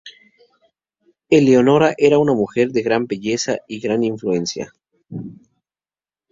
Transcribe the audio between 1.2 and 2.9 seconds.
Eleonora era una mujer de